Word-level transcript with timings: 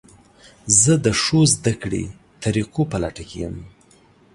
زه 0.81 0.93
د 1.05 1.07
ښو 1.21 1.39
زده 1.55 1.73
کړې 1.81 2.03
طریقو 2.43 2.81
په 2.91 2.97
لټه 3.03 3.23
کې 3.29 3.37
یم. 3.43 3.55